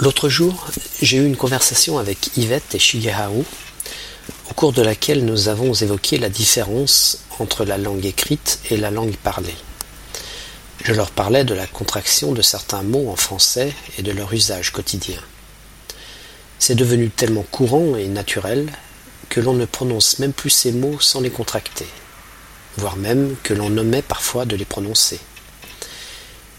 L'autre 0.00 0.28
jour, 0.28 0.68
j'ai 1.02 1.16
eu 1.16 1.26
une 1.26 1.36
conversation 1.36 1.98
avec 1.98 2.36
Yvette 2.36 2.72
et 2.72 2.78
Shigeharu, 2.78 3.42
au 4.48 4.54
cours 4.54 4.72
de 4.72 4.80
laquelle 4.80 5.24
nous 5.24 5.48
avons 5.48 5.74
évoqué 5.74 6.18
la 6.18 6.28
différence 6.28 7.24
entre 7.40 7.64
la 7.64 7.78
langue 7.78 8.06
écrite 8.06 8.60
et 8.70 8.76
la 8.76 8.92
langue 8.92 9.16
parlée. 9.16 9.56
Je 10.84 10.92
leur 10.92 11.10
parlais 11.10 11.42
de 11.42 11.52
la 11.52 11.66
contraction 11.66 12.30
de 12.30 12.42
certains 12.42 12.84
mots 12.84 13.10
en 13.10 13.16
français 13.16 13.72
et 13.98 14.02
de 14.02 14.12
leur 14.12 14.32
usage 14.32 14.70
quotidien. 14.70 15.18
C'est 16.60 16.76
devenu 16.76 17.10
tellement 17.10 17.44
courant 17.50 17.96
et 17.96 18.06
naturel 18.06 18.70
que 19.28 19.40
l'on 19.40 19.54
ne 19.54 19.64
prononce 19.64 20.20
même 20.20 20.32
plus 20.32 20.50
ces 20.50 20.70
mots 20.70 21.00
sans 21.00 21.20
les 21.20 21.30
contracter, 21.30 21.88
voire 22.76 22.96
même 22.96 23.34
que 23.42 23.52
l'on 23.52 23.76
omet 23.76 24.02
parfois 24.02 24.44
de 24.44 24.54
les 24.54 24.64
prononcer. 24.64 25.18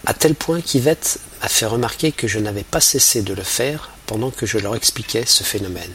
À 0.06 0.14
tel 0.14 0.36
point 0.36 0.60
qu'Yvette 0.60 1.22
m'a 1.42 1.48
fait 1.48 1.66
remarquer 1.66 2.12
que 2.12 2.28
je 2.28 2.40
n'avais 2.40 2.64
pas 2.64 2.82
cessé 2.82 3.22
de 3.22 3.34
le 3.34 3.44
faire 3.44 3.90
pendant 4.06 4.32
que 4.32 4.46
je 4.46 4.58
leur 4.58 4.76
expliquais 4.76 5.26
ce 5.26 5.44
phénomène. 5.44 5.94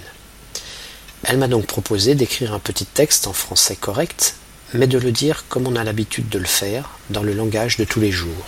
Elle 1.25 1.39
m'a 1.39 1.49
donc 1.49 1.67
proposé 1.67 2.15
d'écrire 2.15 2.53
un 2.53 2.59
petit 2.59 2.87
texte 2.87 3.27
en 3.27 3.33
français 3.33 3.77
correct, 3.77 4.35
mais 4.73 4.87
de 4.87 4.99
le 4.99 5.13
dire 5.13 5.45
comme 5.49 5.67
on 5.67 5.77
a 5.77 5.85
l'habitude 5.85 6.29
de 6.29 6.39
le 6.39 6.47
faire, 6.47 6.91
dans 7.11 7.23
le 7.23 7.33
langage 7.33 7.77
de 7.77 7.85
tous 7.85 8.01
les 8.01 8.13
jours. 8.13 8.47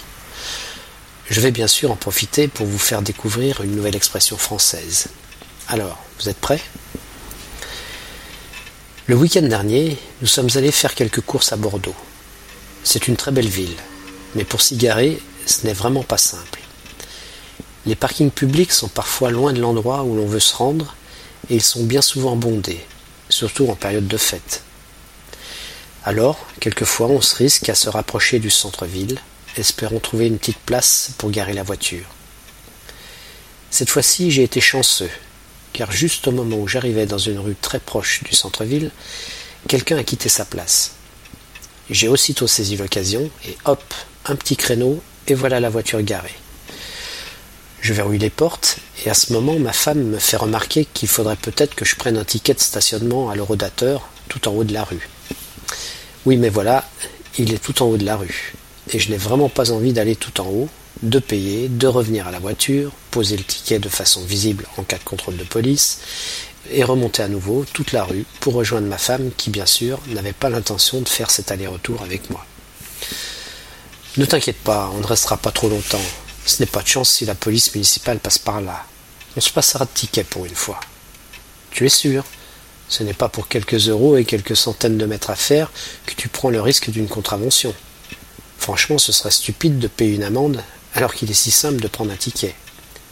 Je 1.29 1.41
vais 1.41 1.51
bien 1.51 1.67
sûr 1.67 1.91
en 1.91 1.97
profiter 1.97 2.49
pour 2.49 2.67
vous 2.67 2.79
faire 2.79 3.03
découvrir 3.03 3.63
une 3.63 3.75
nouvelle 3.75 3.97
expression 3.97 4.37
française. 4.37 5.09
Alors, 5.69 5.99
vous 6.21 6.29
êtes 6.29 6.39
prêts? 6.39 6.61
Le 9.07 9.15
week-end 9.17 9.43
dernier, 9.43 9.99
nous 10.21 10.27
sommes 10.27 10.51
allés 10.55 10.73
faire 10.73 10.95
quelques 10.95 11.21
courses 11.21 11.53
à 11.53 11.57
Bordeaux. 11.57 11.97
C'est 12.85 13.09
une 13.09 13.17
très 13.17 13.33
belle 13.33 13.49
ville, 13.49 13.77
mais 14.35 14.45
pour 14.45 14.61
s'y 14.61 14.77
garer, 14.77 15.21
ce 15.47 15.67
n'est 15.67 15.73
vraiment 15.73 16.03
pas 16.03 16.19
simple. 16.19 16.56
Les 17.87 17.95
parkings 17.95 18.33
publics 18.33 18.73
sont 18.73 18.89
parfois 18.89 19.31
loin 19.31 19.53
de 19.53 19.61
l'endroit 19.61 20.03
où 20.03 20.17
l'on 20.17 20.27
veut 20.27 20.41
se 20.41 20.57
rendre 20.57 20.97
et 21.49 21.55
ils 21.55 21.63
sont 21.63 21.85
bien 21.85 22.03
souvent 22.03 22.35
bondés, 22.35 22.85
surtout 23.29 23.69
en 23.69 23.77
période 23.77 24.09
de 24.09 24.17
fête. 24.17 24.65
Alors, 26.05 26.47
quelquefois, 26.59 27.07
on 27.07 27.21
se 27.21 27.37
risque 27.37 27.69
à 27.69 27.77
se 27.77 27.89
rapprocher 27.89 28.41
du 28.41 28.51
centre-ville, 28.51 29.21
espérant 29.57 30.01
trouver 30.01 30.27
une 30.27 30.39
petite 30.39 30.59
place 30.59 31.11
pour 31.17 31.31
garer 31.31 31.53
la 31.53 31.63
voiture. 31.63 32.07
Cette 33.71 33.91
fois-ci, 33.91 34.33
j'ai 34.33 34.43
été 34.43 34.61
chanceux, 34.61 35.11
car 35.73 35.93
juste 35.93 36.27
au 36.27 36.33
moment 36.33 36.57
où 36.57 36.67
j'arrivais 36.67 37.07
dans 37.07 37.19
une 37.19 37.39
rue 37.39 37.55
très 37.55 37.79
proche 37.79 38.25
du 38.25 38.35
centre-ville, 38.35 38.91
quelqu'un 39.69 39.97
a 39.97 40.05
quitté 40.05 40.29
sa 40.29 40.45
place. 40.45 40.93
J'ai 41.89 42.09
aussitôt 42.09 42.49
saisi 42.49 42.77
l'occasion 42.77 43.31
et 43.47 43.57
hop, 43.65 43.95
un 44.25 44.35
petit 44.35 44.57
créneau 44.57 45.01
et 45.29 45.35
voilà 45.35 45.61
la 45.61 45.71
voiture 45.71 46.03
garée. 46.03 46.35
Je 47.81 47.93
verrouille 47.93 48.19
les 48.19 48.31
portes, 48.31 48.79
et 49.05 49.11
à 49.11 49.15
ce 49.15 49.33
moment, 49.33 49.59
ma 49.59 49.73
femme 49.73 50.03
me 50.03 50.19
fait 50.19 50.37
remarquer 50.37 50.87
qu'il 50.87 51.09
faudrait 51.09 51.37
peut-être 51.37 51.75
que 51.75 51.85
je 51.85 51.97
prenne 51.97 52.17
un 52.17 52.25
ticket 52.25 52.55
de 52.55 52.61
stationnement 52.61 53.31
à 53.31 53.37
l'eurodateur 53.37 54.09
tout 54.29 54.49
en 54.49 54.53
haut 54.53 54.65
de 54.65 54.73
la 54.73 54.85
rue. 54.85 55.09
Oui, 56.25 56.37
mais 56.37 56.49
voilà, 56.49 56.89
il 57.39 57.53
est 57.53 57.59
tout 57.63 57.83
en 57.83 57.87
haut 57.87 57.97
de 57.97 58.05
la 58.05 58.17
rue, 58.17 58.55
et 58.91 58.99
je 58.99 59.11
n'ai 59.11 59.17
vraiment 59.17 59.49
pas 59.49 59.71
envie 59.71 59.93
d'aller 59.93 60.17
tout 60.17 60.41
en 60.41 60.47
haut, 60.47 60.69
de 61.03 61.19
payer, 61.19 61.69
de 61.69 61.87
revenir 61.87 62.27
à 62.27 62.31
la 62.31 62.39
voiture, 62.39 62.91
poser 63.11 63.37
le 63.37 63.45
ticket 63.45 63.79
de 63.79 63.89
façon 63.89 64.25
visible 64.25 64.67
en 64.79 64.83
cas 64.83 64.99
de 64.99 65.05
contrôle 65.05 65.37
de 65.37 65.45
police, 65.45 66.01
et 66.73 66.83
remonter 66.83 67.23
à 67.23 67.29
nouveau 67.29 67.65
toute 67.73 67.93
la 67.93 68.03
rue 68.03 68.25
pour 68.41 68.55
rejoindre 68.55 68.89
ma 68.89 68.99
femme 68.99 69.31
qui, 69.37 69.51
bien 69.51 69.67
sûr, 69.67 70.01
n'avait 70.09 70.33
pas 70.33 70.51
l'intention 70.51 71.01
de 71.01 71.09
faire 71.09 71.31
cet 71.31 71.53
aller-retour 71.53 72.03
avec 72.03 72.29
moi. 72.31 72.45
Ne 74.17 74.25
t'inquiète 74.25 74.59
pas, 74.59 74.91
on 74.95 74.99
ne 74.99 75.07
restera 75.07 75.37
pas 75.37 75.53
trop 75.53 75.69
longtemps, 75.69 76.01
ce 76.47 76.63
n'est 76.63 76.67
pas 76.67 76.83
de 76.83 76.87
chance 76.87 77.11
si 77.11 77.27
la 77.27 77.35
police 77.35 77.75
municipale 77.75 78.21
passe 78.21 78.39
par 78.39 78.61
là. 78.61 78.87
On 79.37 79.41
se 79.41 79.51
passera 79.51 79.85
de 79.85 79.91
tickets 79.93 80.29
pour 80.29 80.47
une 80.47 80.55
fois. 80.55 80.81
Tu 81.71 81.85
es 81.85 81.91
sûr 81.91 82.25
Ce 82.89 83.03
n'est 83.03 83.13
pas 83.13 83.29
pour 83.29 83.49
quelques 83.49 83.89
euros 83.89 84.17
et 84.17 84.25
quelques 84.25 84.57
centaines 84.57 84.97
de 84.97 85.07
mètres 85.07 85.31
à 85.31 85.37
faire 85.37 85.71
que 86.07 86.15
tu 86.15 86.29
prends 86.29 86.51
le 86.51 86.61
risque 86.61 86.91
d'une 86.91 87.09
contravention. 87.09 87.75
Franchement, 88.59 88.97
ce 88.97 89.13
serait 89.13 89.33
stupide 89.33 89.79
de 89.79 89.89
payer 89.89 90.15
une 90.15 90.23
amende 90.23 90.63
alors 90.95 91.15
qu'il 91.15 91.31
est 91.31 91.35
si 91.35 91.51
simple 91.51 91.81
de 91.81 91.89
prendre 91.89 92.13
un 92.13 92.17
ticket. 92.17 92.55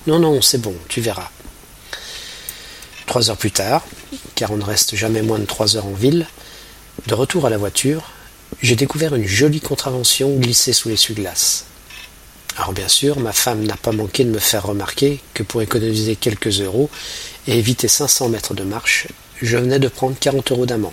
Non, 0.07 0.21
non, 0.21 0.41
c'est 0.41 0.61
bon, 0.61 0.75
tu 0.89 1.01
verras. 1.01 1.29
Trois 3.07 3.31
heures 3.31 3.37
plus 3.37 3.51
tard, 3.51 3.85
car 4.35 4.53
on 4.53 4.57
ne 4.57 4.65
reste 4.65 4.95
jamais 4.95 5.23
moins 5.23 5.39
de 5.39 5.45
trois 5.45 5.77
heures 5.77 5.87
en 5.87 5.93
ville, 5.93 6.27
de 7.07 7.15
retour 7.15 7.47
à 7.47 7.51
la 7.51 7.59
voiture, 7.59 8.13
j'ai 8.63 8.77
découvert 8.77 9.15
une 9.15 9.27
jolie 9.27 9.61
contravention 9.61 10.37
glissée 10.37 10.73
sous 10.73 10.89
l'essuie-glace. 10.89 11.67
Alors 12.57 12.73
bien 12.73 12.89
sûr, 12.89 13.19
ma 13.19 13.33
femme 13.33 13.65
n'a 13.65 13.77
pas 13.77 13.91
manqué 13.91 14.25
de 14.25 14.31
me 14.31 14.39
faire 14.39 14.65
remarquer 14.65 15.21
que 15.35 15.43
pour 15.43 15.61
économiser 15.61 16.15
quelques 16.15 16.61
euros 16.61 16.89
et 17.49 17.59
éviter 17.59 17.89
500 17.89 18.29
mètres 18.29 18.55
de 18.55 18.63
marche, 18.63 19.09
je 19.43 19.57
venais 19.57 19.81
de 19.81 19.89
prendre 19.89 20.17
40 20.19 20.53
euros 20.53 20.67
d'amende. 20.67 20.93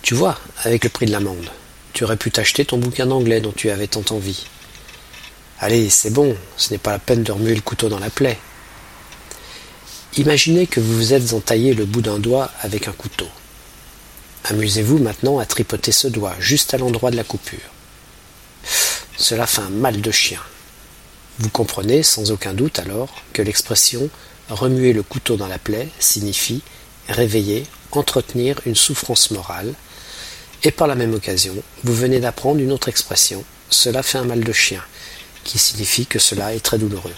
Tu 0.00 0.14
vois, 0.14 0.38
avec 0.64 0.84
le 0.84 0.90
prix 0.90 1.04
de 1.04 1.12
l'amende, 1.12 1.50
tu 1.92 2.04
aurais 2.04 2.16
pu 2.16 2.30
t'acheter 2.30 2.64
ton 2.64 2.78
bouquin 2.78 3.06
d'anglais 3.06 3.42
dont 3.42 3.52
tu 3.52 3.68
avais 3.68 3.88
tant 3.88 4.04
envie. 4.10 4.46
Allez, 5.60 5.90
c'est 5.90 6.10
bon, 6.10 6.34
ce 6.56 6.70
n'est 6.70 6.78
pas 6.78 6.92
la 6.92 6.98
peine 6.98 7.24
de 7.24 7.32
remuer 7.32 7.54
le 7.54 7.60
couteau 7.60 7.88
dans 7.90 7.98
la 7.98 8.10
plaie. 8.10 8.38
Imaginez 10.16 10.66
que 10.66 10.80
vous 10.80 10.94
vous 10.94 11.12
êtes 11.12 11.34
entaillé 11.34 11.74
le 11.74 11.84
bout 11.84 12.00
d'un 12.00 12.18
doigt 12.18 12.50
avec 12.62 12.88
un 12.88 12.92
couteau. 12.92 13.28
Amusez-vous 14.44 14.98
maintenant 14.98 15.38
à 15.38 15.44
tripoter 15.44 15.92
ce 15.92 16.08
doigt 16.08 16.36
juste 16.38 16.72
à 16.72 16.78
l'endroit 16.78 17.10
de 17.10 17.16
la 17.16 17.24
coupure. 17.24 17.58
Cela 19.18 19.46
fait 19.46 19.62
un 19.62 19.70
mal 19.70 20.00
de 20.00 20.10
chien. 20.12 20.40
Vous 21.40 21.50
comprenez 21.50 22.02
sans 22.02 22.30
aucun 22.30 22.54
doute 22.54 22.78
alors 22.78 23.22
que 23.32 23.42
l'expression 23.42 24.08
remuer 24.48 24.92
le 24.92 25.02
couteau 25.02 25.36
dans 25.36 25.48
la 25.48 25.58
plaie 25.58 25.88
signifie 25.98 26.62
réveiller, 27.08 27.66
entretenir 27.90 28.60
une 28.64 28.76
souffrance 28.76 29.30
morale, 29.30 29.74
et 30.62 30.70
par 30.70 30.86
la 30.86 30.94
même 30.94 31.14
occasion, 31.14 31.54
vous 31.84 31.94
venez 31.94 32.20
d'apprendre 32.20 32.60
une 32.60 32.72
autre 32.72 32.88
expression, 32.88 33.44
cela 33.70 34.02
fait 34.02 34.18
un 34.18 34.24
mal 34.24 34.44
de 34.44 34.52
chien, 34.52 34.82
qui 35.44 35.58
signifie 35.58 36.06
que 36.06 36.18
cela 36.18 36.54
est 36.54 36.60
très 36.60 36.78
douloureux. 36.78 37.14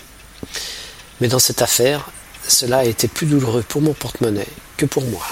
Mais 1.21 1.29
dans 1.29 1.39
cette 1.39 1.63
affaire, 1.63 2.11
cela 2.47 2.79
a 2.79 2.85
été 2.85 3.09
plus 3.09 3.27
douloureux 3.27 3.65
pour 3.69 3.83
mon 3.83 3.93
porte-monnaie 3.93 4.47
que 4.77 4.87
pour 4.87 5.05
moi. 5.05 5.27